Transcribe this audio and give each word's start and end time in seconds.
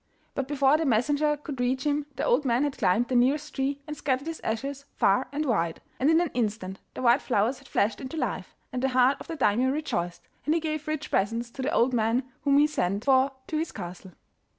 But 0.33 0.47
before 0.47 0.77
the 0.77 0.85
messenger 0.85 1.37
could 1.37 1.59
reach 1.59 1.83
him 1.83 2.07
the 2.15 2.25
old 2.25 2.43
man 2.43 2.63
had 2.63 2.75
climbed 2.79 3.07
the 3.07 3.15
nearest 3.15 3.53
tree 3.53 3.81
and 3.85 3.95
scattered 3.95 4.25
his 4.25 4.41
ashes 4.43 4.85
far 4.95 5.27
and 5.31 5.45
wide, 5.45 5.79
and 5.99 6.09
in 6.09 6.19
an 6.19 6.31
instant 6.33 6.79
the 6.95 7.03
white 7.03 7.21
flowers 7.21 7.59
had 7.59 7.67
flashed 7.67 8.01
into 8.01 8.17
life, 8.17 8.55
and 8.73 8.81
the 8.81 8.89
heart 8.89 9.17
of 9.19 9.27
the 9.27 9.35
Daimio 9.35 9.69
rejoiced, 9.69 10.27
and 10.43 10.55
he 10.55 10.59
gave 10.59 10.87
rich 10.87 11.11
presents 11.11 11.51
to 11.51 11.61
the 11.61 11.71
old 11.71 11.93
man, 11.93 12.23
whom 12.43 12.57
he 12.57 12.65
sent 12.65 13.05
for 13.05 13.29
to 13.45 13.57
his 13.59 13.71
castle. 13.71 14.13